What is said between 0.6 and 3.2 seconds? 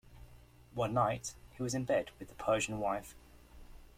One night, he was in bed with the Persian wife.